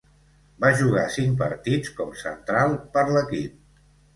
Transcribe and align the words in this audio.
Va 0.63 0.71
jugar 0.79 1.03
cinc 1.17 1.35
partits 1.43 1.93
com 1.99 2.17
central 2.25 2.75
per 2.97 3.05
l"equip. 3.07 3.63